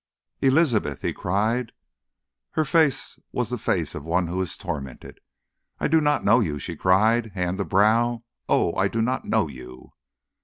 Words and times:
"Elizabeth!" 0.41 1.03
he 1.03 1.13
cried. 1.13 1.73
Her 2.53 2.65
face 2.65 3.19
was 3.31 3.51
the 3.51 3.59
face 3.59 3.93
of 3.93 4.03
one 4.03 4.25
who 4.25 4.41
is 4.41 4.57
tormented. 4.57 5.19
"I 5.79 5.87
do 5.87 6.01
not 6.01 6.25
know 6.25 6.39
you," 6.39 6.57
she 6.57 6.75
cried, 6.75 7.33
hand 7.35 7.59
to 7.59 7.65
brow. 7.65 8.23
"Oh, 8.49 8.73
I 8.73 8.87
do 8.87 9.03
not 9.03 9.25
know 9.25 9.47
you!" 9.47 9.91